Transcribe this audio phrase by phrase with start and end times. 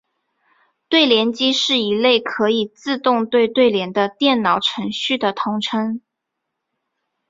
[0.89, 6.01] 对联机是一类可以自动对对联的电脑程序的统称。